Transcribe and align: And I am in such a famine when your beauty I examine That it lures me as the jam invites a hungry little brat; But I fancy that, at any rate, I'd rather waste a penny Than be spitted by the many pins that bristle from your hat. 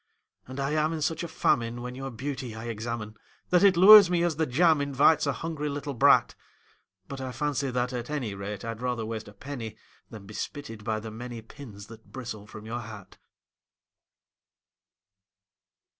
And 0.47 0.59
I 0.59 0.71
am 0.71 0.93
in 0.93 1.01
such 1.03 1.21
a 1.21 1.27
famine 1.27 1.83
when 1.83 1.93
your 1.93 2.09
beauty 2.09 2.55
I 2.55 2.65
examine 2.69 3.15
That 3.51 3.61
it 3.63 3.77
lures 3.77 4.09
me 4.09 4.23
as 4.23 4.37
the 4.37 4.47
jam 4.47 4.81
invites 4.81 5.27
a 5.27 5.31
hungry 5.31 5.69
little 5.69 5.93
brat; 5.93 6.33
But 7.07 7.21
I 7.21 7.31
fancy 7.31 7.69
that, 7.69 7.93
at 7.93 8.09
any 8.09 8.33
rate, 8.33 8.65
I'd 8.65 8.81
rather 8.81 9.05
waste 9.05 9.27
a 9.27 9.33
penny 9.35 9.77
Than 10.09 10.25
be 10.25 10.33
spitted 10.33 10.83
by 10.83 10.99
the 10.99 11.11
many 11.11 11.43
pins 11.43 11.85
that 11.85 12.11
bristle 12.11 12.47
from 12.47 12.65
your 12.65 12.79
hat. 12.79 13.19